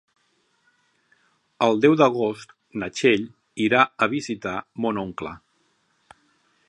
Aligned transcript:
El 1.65 1.77
deu 1.85 1.97
d'agost 1.99 2.55
na 2.85 2.89
Txell 2.95 3.29
irà 3.67 3.85
a 4.07 4.09
visitar 4.15 4.55
mon 4.87 5.01
oncle. 5.07 5.39